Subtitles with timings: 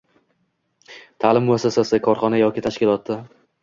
[1.25, 3.25] ta’lim muassasasi, korxona yoki tashkilotda